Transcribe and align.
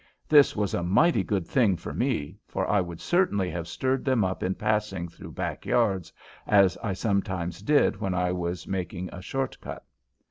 This 0.27 0.55
was 0.55 0.73
a 0.73 0.81
mighty 0.81 1.23
good 1.23 1.45
thing 1.45 1.77
for 1.77 1.93
me, 1.93 2.39
for 2.47 2.67
I 2.67 2.81
would 2.81 2.99
certainly 2.99 3.51
have 3.51 3.67
stirred 3.67 4.03
them 4.03 4.23
up 4.25 4.41
in 4.41 4.55
passing 4.55 5.07
through 5.07 5.33
backyards, 5.33 6.11
as 6.47 6.75
I 6.81 6.93
sometimes 6.93 7.61
did 7.61 8.01
when 8.01 8.15
I 8.15 8.31
was 8.31 8.65
making 8.65 9.09
a 9.09 9.21
short 9.21 9.59
cut. 9.61 9.85